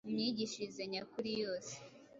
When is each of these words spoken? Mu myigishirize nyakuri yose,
Mu 0.05 0.09
myigishirize 0.15 0.81
nyakuri 0.91 1.31
yose, 1.41 1.73